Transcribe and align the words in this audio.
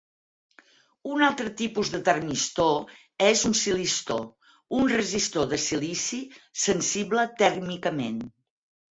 Un 1.15 1.23
altre 1.25 1.49
tipus 1.57 1.89
de 1.95 1.97
termistor 2.05 2.95
és 3.25 3.43
un 3.49 3.53
silistor, 3.59 4.23
un 4.77 4.89
resistor 4.93 5.45
de 5.51 5.59
silici 5.65 6.21
sensible 6.63 7.27
tèrmicament. 7.43 8.17